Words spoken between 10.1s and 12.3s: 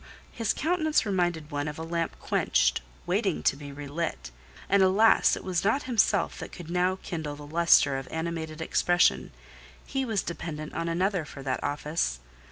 dependent on another for that office!